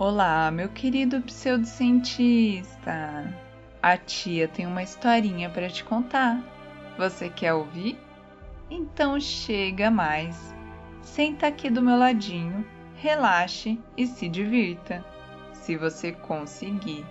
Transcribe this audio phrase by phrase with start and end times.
[0.00, 3.34] Olá, meu querido pseudocientista.
[3.82, 6.40] A tia tem uma historinha para te contar.
[6.96, 7.98] Você quer ouvir?
[8.70, 10.54] Então chega mais.
[11.02, 12.64] Senta aqui do meu ladinho,
[12.94, 15.04] relaxe e se divirta,
[15.52, 17.04] se você conseguir.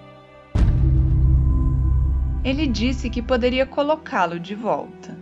[2.42, 5.20] Ele disse que poderia colocá-lo de volta.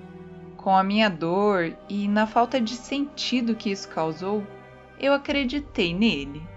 [0.55, 4.45] Com a minha dor e na falta de sentido que isso causou,
[4.99, 6.53] eu acreditei nele.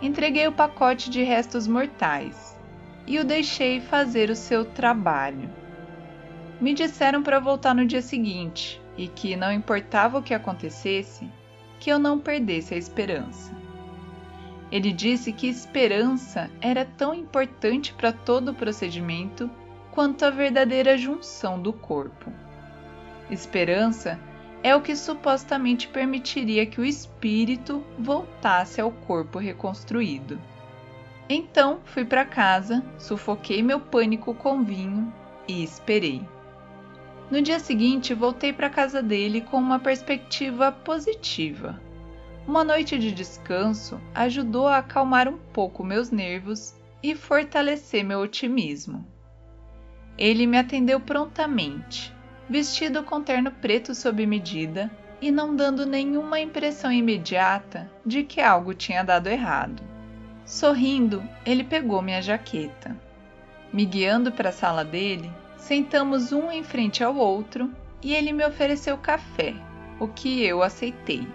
[0.00, 2.56] Entreguei o pacote de restos mortais
[3.06, 5.48] e o deixei fazer o seu trabalho.
[6.60, 11.30] Me disseram para voltar no dia seguinte e que não importava o que acontecesse,
[11.80, 13.54] que eu não perdesse a esperança.
[14.70, 19.50] Ele disse que esperança era tão importante para todo o procedimento
[19.92, 22.30] quanto a verdadeira junção do corpo.
[23.30, 24.18] Esperança
[24.62, 30.40] é o que supostamente permitiria que o espírito voltasse ao corpo reconstruído.
[31.28, 35.12] Então fui para casa, sufoquei meu pânico com vinho
[35.48, 36.22] e esperei.
[37.30, 41.80] No dia seguinte, voltei para casa dele com uma perspectiva positiva.
[42.46, 49.04] Uma noite de descanso ajudou a acalmar um pouco meus nervos e fortalecer meu otimismo.
[50.16, 52.14] Ele me atendeu prontamente,
[52.48, 58.74] vestido com terno preto sob medida e não dando nenhuma impressão imediata de que algo
[58.74, 59.82] tinha dado errado.
[60.44, 62.96] Sorrindo, ele pegou minha jaqueta.
[63.72, 67.70] Me guiando para a sala dele, sentamos um em frente ao outro
[68.02, 69.54] e ele me ofereceu café,
[69.98, 71.26] o que eu aceitei.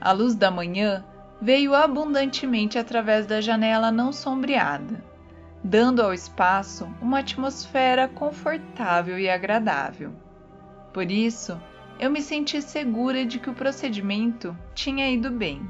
[0.00, 1.04] A luz da manhã
[1.40, 5.02] veio abundantemente através da janela não sombreada,
[5.64, 10.12] dando ao espaço uma atmosfera confortável e agradável.
[10.92, 11.60] Por isso,
[12.00, 15.62] eu me senti segura de que o procedimento tinha ido bem.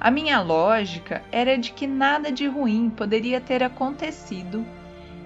[0.00, 4.64] A minha lógica era de que nada de ruim poderia ter acontecido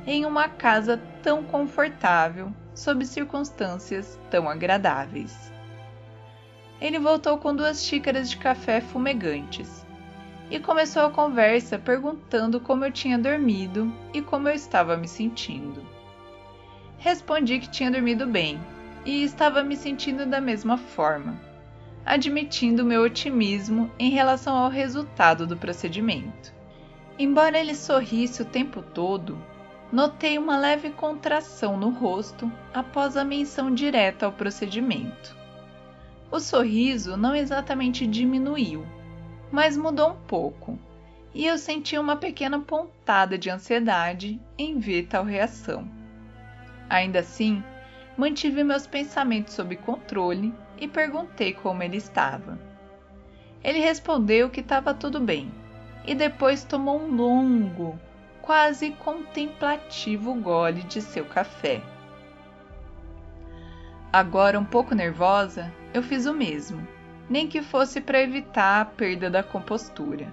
[0.07, 5.53] em uma casa tão confortável, sob circunstâncias tão agradáveis.
[6.81, 9.88] Ele voltou com duas xícaras de café fumegantes
[10.51, 15.83] e começou a conversa perguntando como eu tinha dormido e como eu estava me sentindo.
[16.97, 18.59] Respondi que tinha dormido bem
[19.05, 21.39] e estava me sentindo da mesma forma,
[22.05, 26.53] admitindo meu otimismo em relação ao resultado do procedimento.
[27.19, 29.39] Embora ele sorrisse o tempo todo,
[29.93, 35.37] notei uma leve contração no rosto após a menção direta ao procedimento.
[36.31, 38.87] O sorriso não exatamente diminuiu,
[39.51, 40.79] mas mudou um pouco,
[41.35, 45.89] e eu senti uma pequena pontada de ansiedade em ver tal reação.
[46.89, 47.63] Ainda assim,
[48.17, 52.59] mantive meus pensamentos sob controle e perguntei como ele estava.
[53.63, 55.51] Ele respondeu que estava tudo bem
[56.07, 57.99] e depois tomou um longo,
[58.41, 61.83] quase contemplativo gole de seu café.
[64.13, 66.87] Agora um pouco nervosa, eu fiz o mesmo,
[67.29, 70.33] nem que fosse para evitar a perda da compostura.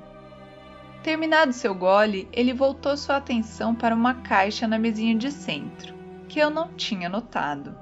[1.03, 5.93] Terminado seu gole, ele voltou sua atenção para uma caixa na mesinha de centro,
[6.27, 7.75] que eu não tinha notado.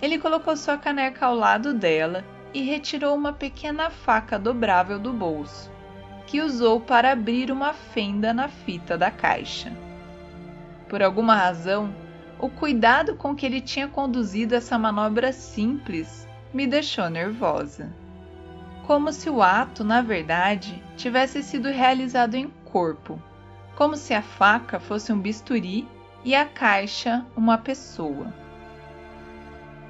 [0.00, 2.24] Ele colocou sua caneca ao lado dela
[2.54, 5.70] e retirou uma pequena faca dobrável do bolso,
[6.26, 9.72] que usou para abrir uma fenda na fita da caixa.
[10.88, 11.94] Por alguma razão,
[12.38, 17.92] o cuidado com que ele tinha conduzido essa manobra simples me deixou nervosa.
[18.86, 23.20] Como se o ato, na verdade, tivesse sido realizado em corpo,
[23.76, 25.86] como se a faca fosse um bisturi
[26.24, 28.32] e a caixa uma pessoa.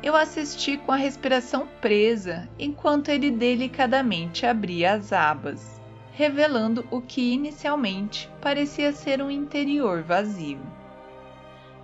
[0.02, 5.80] Eu assisti com a respiração presa enquanto ele delicadamente abria as abas,
[6.12, 10.60] revelando o que inicialmente parecia ser um interior vazio.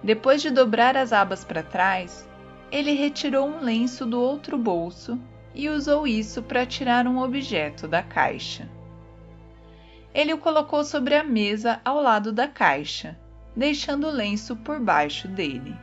[0.02, 2.28] Depois de dobrar as abas para trás,
[2.70, 5.18] ele retirou um lenço do outro bolso
[5.58, 8.68] e usou isso para tirar um objeto da caixa.
[10.14, 13.18] Ele o colocou sobre a mesa ao lado da caixa,
[13.56, 15.76] deixando o lenço por baixo dele.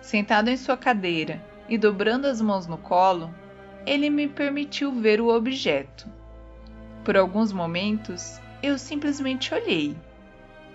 [0.00, 3.34] Sentado em sua cadeira e dobrando as mãos no colo,
[3.84, 6.08] ele me permitiu ver o objeto.
[7.04, 9.96] Por alguns momentos, eu simplesmente olhei.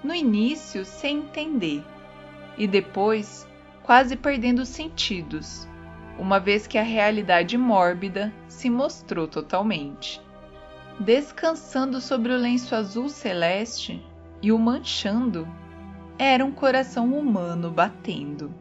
[0.04, 1.82] No início, sem entender,
[2.58, 3.48] e depois
[3.84, 5.66] quase perdendo os sentidos,
[6.22, 10.22] uma vez que a realidade mórbida se mostrou totalmente.
[11.00, 14.06] Descansando sobre o lenço azul celeste
[14.40, 15.48] e o manchando,
[16.20, 18.54] era um coração humano batendo.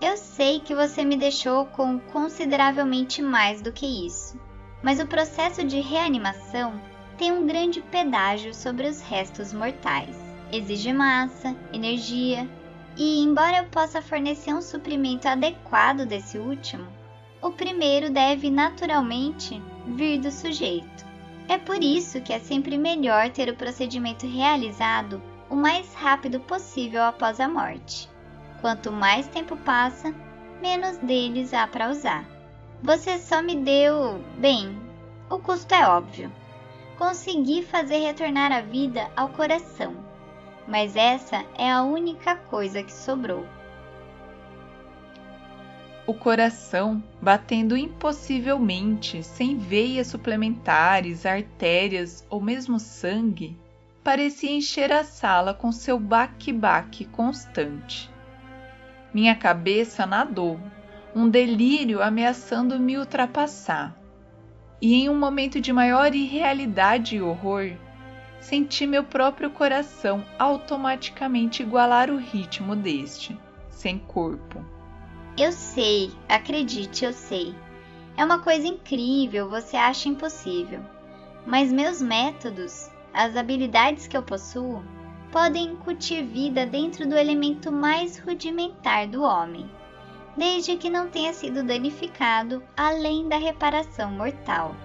[0.00, 4.40] Eu sei que você me deixou com consideravelmente mais do que isso,
[4.82, 6.80] mas o processo de reanimação
[7.18, 10.16] tem um grande pedágio sobre os restos mortais.
[10.50, 12.48] Exige massa, energia,
[12.96, 16.86] e embora eu possa fornecer um suprimento adequado desse último,
[17.42, 21.04] o primeiro deve naturalmente vir do sujeito.
[21.48, 25.20] É por isso que é sempre melhor ter o procedimento realizado
[25.50, 28.08] o mais rápido possível após a morte.
[28.60, 30.14] Quanto mais tempo passa,
[30.60, 32.24] menos deles há para usar.
[32.82, 34.24] Você só me deu.
[34.38, 34.78] Bem,
[35.28, 36.32] o custo é óbvio.
[36.96, 39.94] Consegui fazer retornar a vida ao coração,
[40.66, 43.46] mas essa é a única coisa que sobrou.
[46.06, 53.56] O coração batendo impossivelmente, sem veias suplementares, artérias ou mesmo sangue,
[54.02, 58.10] parecia encher a sala com seu baque-baque constante.
[59.14, 60.60] Minha cabeça nadou,
[61.16, 63.96] um delírio ameaçando me ultrapassar.
[64.82, 67.70] E em um momento de maior irrealidade e horror,
[68.44, 73.36] senti meu próprio coração automaticamente igualar o ritmo deste,
[73.70, 74.62] sem corpo.
[75.36, 77.54] Eu sei, acredite, eu sei.
[78.18, 80.80] É uma coisa incrível, você acha impossível.
[81.46, 84.84] Mas meus métodos, as habilidades que eu possuo,
[85.32, 89.68] podem incutir vida dentro do elemento mais rudimentar do homem,
[90.36, 94.76] desde que não tenha sido danificado além da reparação mortal.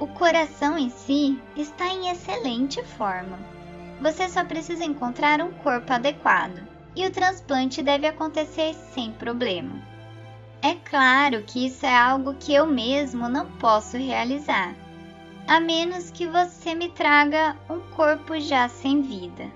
[0.00, 3.38] O coração em si está em excelente forma.
[4.00, 6.62] Você só precisa encontrar um corpo adequado
[6.94, 9.82] e o transplante deve acontecer sem problema.
[10.62, 14.74] É claro que isso é algo que eu mesmo não posso realizar,
[15.46, 19.50] a menos que você me traga um corpo já sem vida.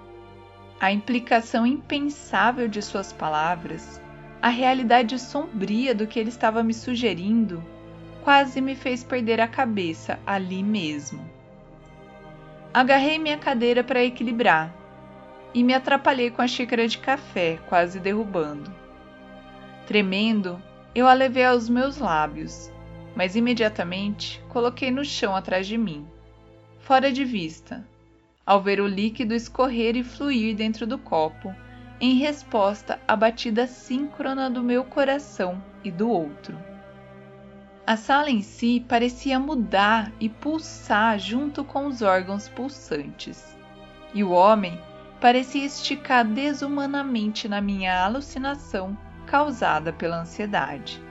[0.80, 4.00] A implicação impensável de suas palavras,
[4.40, 7.62] a realidade sombria do que ele estava me sugerindo,
[8.22, 11.28] quase me fez perder a cabeça ali mesmo.
[12.72, 14.74] Agarrei minha cadeira para equilibrar
[15.52, 18.72] e me atrapalhei com a xícara de café, quase derrubando.
[19.86, 20.62] Tremendo,
[20.94, 22.72] eu a levei aos meus lábios,
[23.14, 26.06] mas imediatamente coloquei no chão atrás de mim,
[26.78, 27.86] fora de vista,
[28.46, 31.54] ao ver o líquido escorrer e fluir dentro do copo,
[32.00, 36.71] em resposta à batida síncrona do meu coração e do outro.
[37.84, 43.56] A sala em si parecia mudar e pulsar junto com os órgãos pulsantes,
[44.14, 44.80] e o homem
[45.20, 48.96] parecia esticar desumanamente na minha alucinação
[49.26, 51.02] causada pela ansiedade.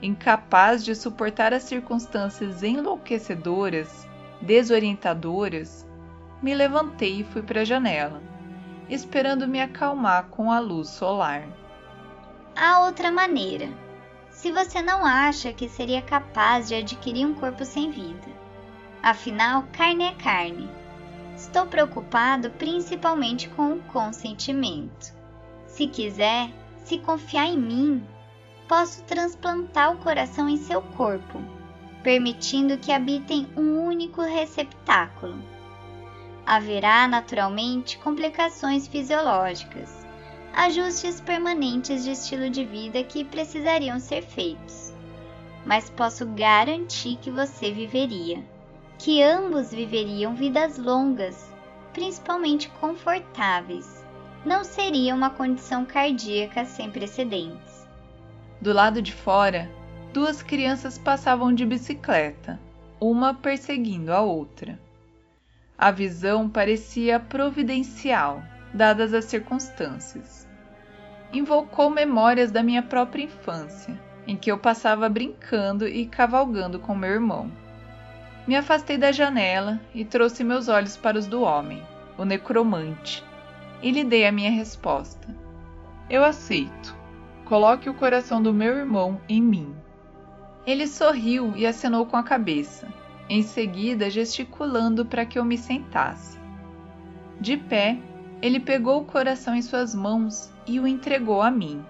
[0.00, 4.08] Incapaz de suportar as circunstâncias enlouquecedoras,
[4.40, 5.86] desorientadoras,
[6.40, 8.22] me levantei e fui para a janela,
[8.88, 11.42] esperando me acalmar com a luz solar.
[12.56, 13.68] Há outra maneira.
[14.38, 18.28] Se você não acha que seria capaz de adquirir um corpo sem vida.
[19.02, 20.70] Afinal, carne é carne
[21.36, 25.12] Estou preocupado principalmente com o consentimento.
[25.66, 26.52] Se quiser,
[26.84, 28.06] se confiar em mim,
[28.68, 31.42] posso transplantar o coração em seu corpo,
[32.04, 35.42] permitindo que habitem um único receptáculo.
[36.46, 40.06] Haverá naturalmente complicações fisiológicas,
[40.54, 44.92] ajustes permanentes de estilo de vida que precisariam ser feitos,
[45.64, 48.42] mas posso garantir que você viveria
[48.98, 51.48] que ambos viveriam vidas longas,
[51.92, 54.04] principalmente confortáveis.
[54.44, 57.86] Não seria uma condição cardíaca sem precedentes.
[58.60, 59.70] Do lado de fora,
[60.12, 62.58] duas crianças passavam de bicicleta,
[63.00, 64.78] uma perseguindo a outra.
[65.76, 70.46] A visão parecia providencial, dadas as circunstâncias.
[71.32, 77.10] Invocou memórias da minha própria infância, em que eu passava brincando e cavalgando com meu
[77.10, 77.50] irmão.
[78.46, 81.82] Me afastei da janela e trouxe meus olhos para os do homem,
[82.16, 83.24] o necromante,
[83.82, 85.28] e lhe dei a minha resposta.
[86.08, 86.96] Eu aceito.
[87.44, 89.74] Coloque o coração do meu irmão em mim.
[90.66, 92.88] Ele sorriu e acenou com a cabeça,
[93.28, 96.38] em seguida gesticulando para que eu me sentasse.
[97.40, 97.98] De pé,
[98.40, 101.84] ele pegou o coração em suas mãos e o entregou a mim,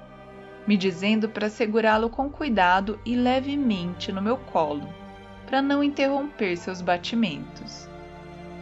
[0.66, 4.88] me dizendo para segurá-lo com cuidado e levemente no meu colo
[5.48, 7.88] para não interromper seus batimentos.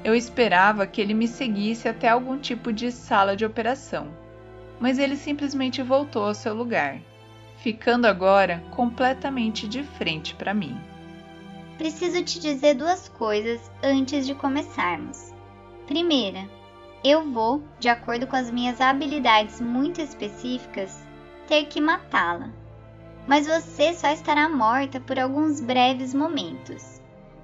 [0.04, 4.06] Eu esperava que ele me seguisse até algum tipo de sala de operação,
[4.78, 7.00] mas ele simplesmente voltou ao seu lugar,
[7.58, 10.78] ficando agora completamente de frente para mim.
[11.76, 15.34] Preciso te dizer duas coisas antes de começarmos.
[15.88, 16.48] Primeira,
[17.06, 21.06] eu vou, de acordo com as minhas habilidades muito específicas,
[21.46, 22.50] ter que matá-la
[23.26, 26.96] mas você só estará morta por alguns breves momentos.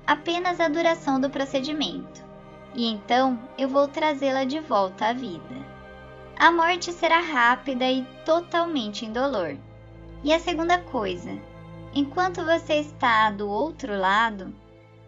[0.05, 2.25] apenas a duração do procedimento,
[2.75, 5.73] e então eu vou trazê-la de volta à vida.
[6.37, 9.57] A morte será rápida e totalmente indolor.
[10.25, 11.39] E a segunda coisa,
[11.95, 14.53] enquanto você está do outro lado,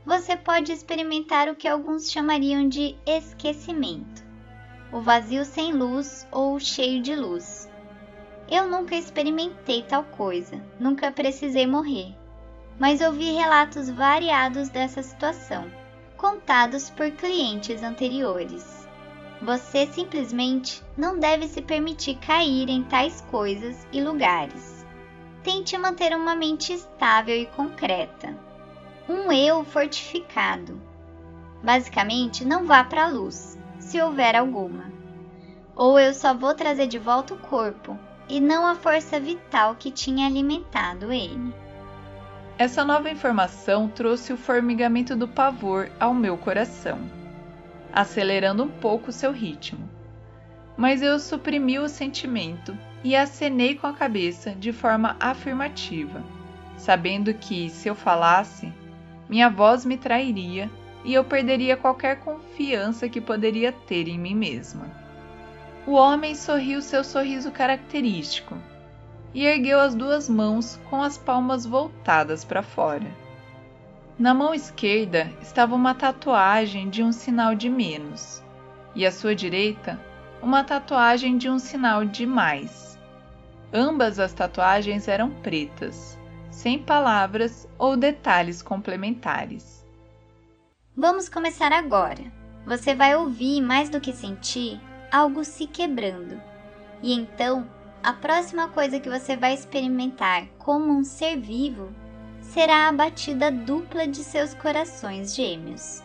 [0.06, 4.23] você pode experimentar o que alguns chamariam de esquecimento,
[4.94, 7.68] o vazio sem luz ou cheio de luz.
[8.48, 12.14] Eu nunca experimentei tal coisa, nunca precisei morrer,
[12.78, 15.68] mas ouvi relatos variados dessa situação,
[16.16, 18.88] contados por clientes anteriores.
[19.42, 24.86] Você simplesmente não deve se permitir cair em tais coisas e lugares.
[25.42, 28.38] Tente manter uma mente estável e concreta.
[29.08, 30.80] Um eu fortificado.
[31.64, 34.90] Basicamente, não vá para a luz, se houver alguma.
[35.76, 37.98] Ou eu só vou trazer de volta o corpo
[38.28, 41.54] e não a força vital que tinha alimentado ele.
[42.56, 46.98] Essa nova informação trouxe o formigamento do pavor ao meu coração,
[47.92, 49.88] acelerando um pouco seu ritmo.
[50.76, 56.22] Mas eu suprimi o sentimento e acenei com a cabeça de forma afirmativa,
[56.76, 58.72] sabendo que, se eu falasse,
[59.28, 60.70] minha voz me trairia
[61.04, 64.86] e eu perderia qualquer confiança que poderia ter em mim mesma.
[65.86, 68.56] O homem sorriu seu sorriso característico
[69.34, 73.06] e ergueu as duas mãos com as palmas voltadas para fora.
[74.18, 78.42] Na mão esquerda estava uma tatuagem de um sinal de menos,
[78.94, 80.00] e à sua direita,
[80.40, 82.96] uma tatuagem de um sinal de mais.
[83.72, 86.16] Ambas as tatuagens eram pretas,
[86.48, 89.73] sem palavras ou detalhes complementares.
[90.96, 92.22] Vamos começar agora.
[92.64, 96.40] Você vai ouvir mais do que sentir algo se quebrando.
[97.02, 97.68] E então,
[98.00, 101.92] a próxima coisa que você vai experimentar como um ser vivo
[102.40, 106.00] será a batida dupla de seus corações gêmeos.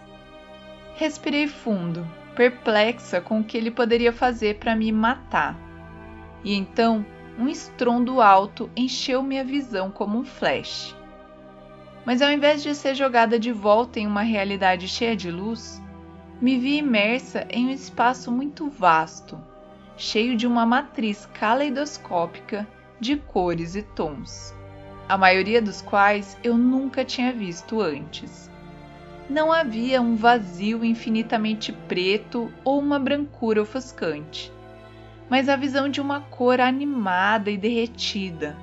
[0.95, 2.03] Respirei fundo,
[2.35, 5.55] perplexa com o que ele poderia fazer para me matar.
[6.43, 7.05] E então,
[7.37, 10.95] um estrondo alto encheu minha visão como um flash.
[12.05, 15.81] Mas ao invés de ser jogada de volta em uma realidade cheia de luz,
[16.41, 19.37] me vi imersa em um espaço muito vasto,
[19.97, 22.65] cheio de uma matriz caleidoscópica
[22.99, 24.55] de cores e tons,
[25.07, 28.49] a maioria dos quais eu nunca tinha visto antes.
[29.29, 34.51] Não havia um vazio infinitamente preto ou uma brancura ofuscante,
[35.29, 38.55] mas a visão de uma cor animada e derretida,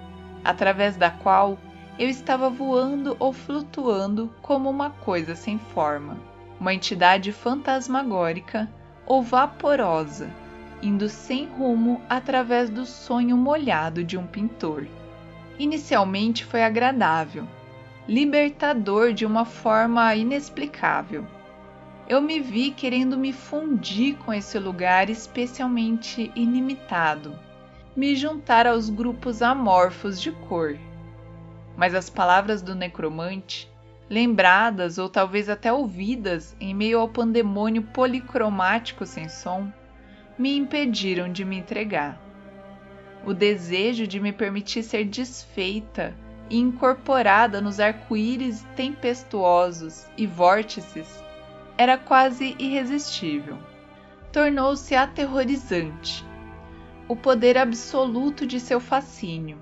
[0.42, 1.58] através da qual
[1.98, 6.16] eu estava voando ou flutuando como uma coisa sem forma
[6.58, 8.68] uma entidade fantasmagórica
[9.06, 10.30] ou vaporosa,
[10.82, 14.86] indo sem rumo através do sonho molhado de um pintor.
[15.58, 17.46] Inicialmente foi agradável,
[18.08, 21.24] libertador de uma forma inexplicável.
[22.08, 27.36] Eu me vi querendo me fundir com esse lugar especialmente inimitado,
[27.96, 30.78] me juntar aos grupos amorfos de cor.
[31.76, 33.70] Mas as palavras do necromante
[34.08, 39.70] lembradas ou talvez até ouvidas em meio ao pandemônio policromático sem som,
[40.38, 42.20] me impediram de me entregar.
[43.24, 46.14] O desejo de me permitir ser desfeita
[46.48, 51.22] e incorporada nos arco-íris tempestuosos e vórtices
[51.76, 53.58] era quase irresistível.
[54.32, 56.24] Tornou-se aterrorizante
[57.08, 59.58] o poder absoluto de seu fascínio,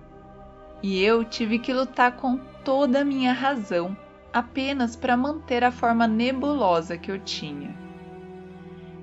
[0.85, 3.97] e eu tive que lutar com toda a minha razão
[4.31, 7.75] apenas para manter a forma nebulosa que eu tinha.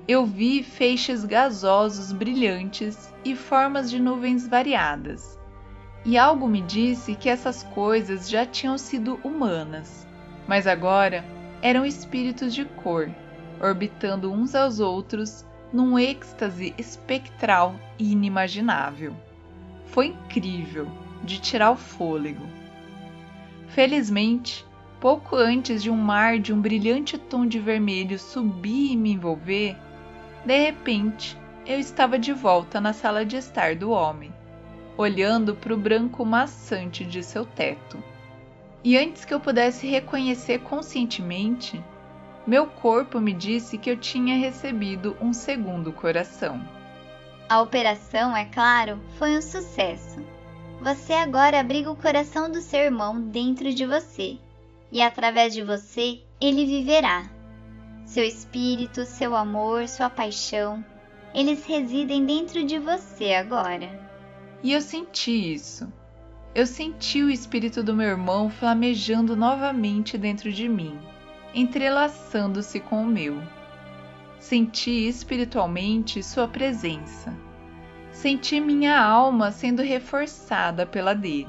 [0.06, 5.36] Eu vi feixes gasosos brilhantes e formas de nuvens variadas,
[6.04, 10.06] e algo me disse que essas coisas já tinham sido humanas,
[10.46, 11.24] mas agora
[11.60, 13.10] eram espíritos de cor,
[13.60, 19.16] orbitando uns aos outros num êxtase espectral e inimaginável.
[19.86, 20.86] Foi incrível,
[21.22, 22.44] de tirar o fôlego.
[23.68, 24.66] Felizmente,
[25.00, 29.76] pouco antes de um mar de um brilhante tom de vermelho subir e me envolver,
[30.44, 31.36] de repente
[31.66, 34.32] eu estava de volta na sala de estar do homem,
[34.96, 38.02] olhando para o branco maçante de seu teto.
[38.84, 41.82] E antes que eu pudesse reconhecer conscientemente,
[42.44, 46.60] meu corpo me disse que eu tinha recebido um segundo coração.
[47.48, 50.20] A operação, é claro, foi um sucesso.
[50.82, 54.36] Você agora abriga o coração do seu irmão dentro de você
[54.90, 57.30] e através de você ele viverá.
[58.04, 60.84] Seu espírito, seu amor, sua paixão,
[61.32, 63.88] eles residem dentro de você agora.
[64.60, 65.90] E eu senti isso.
[66.52, 70.98] Eu senti o espírito do meu irmão flamejando novamente dentro de mim.
[71.54, 73.40] entrelaçando-se com o meu.
[74.40, 77.32] Senti espiritualmente sua presença.
[78.12, 81.48] Senti minha alma sendo reforçada pela dele.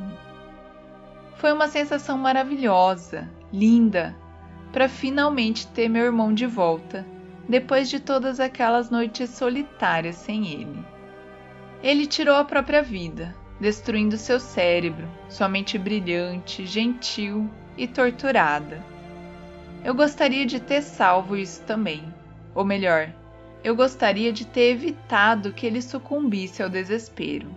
[1.35, 4.15] Foi uma sensação maravilhosa, linda,
[4.71, 7.05] para finalmente ter meu irmão de volta,
[7.47, 10.83] depois de todas aquelas noites solitárias sem ele.
[11.83, 18.81] Ele tirou a própria vida, destruindo seu cérebro, sua mente brilhante, gentil e torturada.
[19.83, 22.03] Eu gostaria de ter salvo isso também,
[22.55, 23.13] ou melhor,
[23.63, 27.47] eu gostaria de ter evitado que ele sucumbisse ao desespero.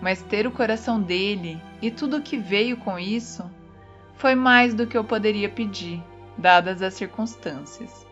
[0.00, 3.44] Mas ter o coração dele e tudo o que veio com isso
[4.14, 6.02] foi mais do que eu poderia pedir,
[6.38, 8.06] dadas as circunstâncias.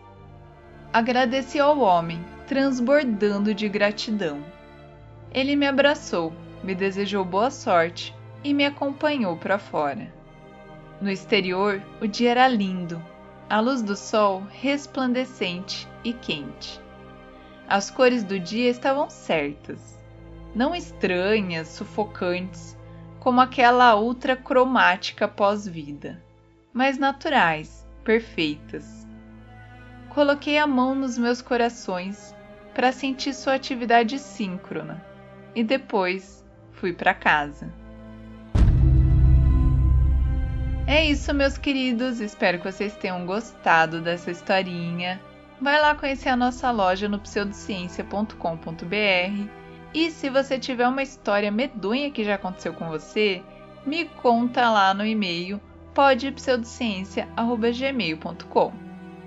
[0.91, 4.43] Agradeci ao homem, transbordando de gratidão.
[5.31, 10.13] Ele me abraçou, me desejou boa sorte e me acompanhou para fora.
[11.01, 13.01] No exterior, o dia era lindo,
[13.49, 16.84] a luz do sol resplandecente e quente.
[17.67, 19.97] As cores do dia estavam certas,
[20.53, 22.77] não estranhas, sufocantes,
[23.19, 26.21] como aquela ultra cromática pós-vida,
[26.71, 29.07] mas naturais, perfeitas.
[30.09, 32.35] Coloquei a mão nos meus corações
[32.73, 35.03] para sentir sua atividade síncrona
[35.55, 37.73] e depois fui para casa.
[40.87, 42.19] É isso, meus queridos.
[42.19, 45.19] Espero que vocês tenham gostado dessa historinha.
[45.65, 49.49] Vai lá conhecer a nossa loja no pseudociencia.com.br
[49.95, 53.41] e se você tiver uma história medonha que já aconteceu com você,
[53.83, 55.59] me conta lá no e-mail
[55.95, 58.73] podpseudociencia@gmail.com.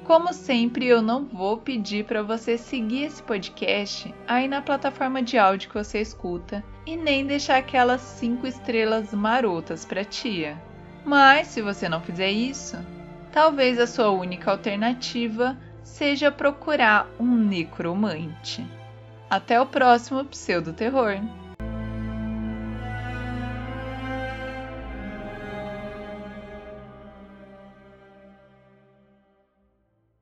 [0.04, 5.36] Como sempre, eu não vou pedir para você seguir esse podcast aí na plataforma de
[5.36, 10.56] áudio que você escuta e nem deixar aquelas cinco estrelas marotas para tia.
[11.04, 12.76] Mas se você não fizer isso,
[13.32, 18.64] talvez a sua única alternativa seja procurar um necromante.
[19.28, 21.20] Até o próximo pseudo terror.